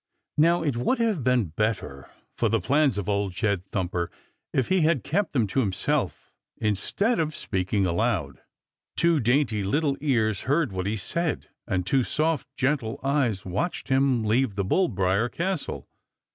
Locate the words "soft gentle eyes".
12.03-13.45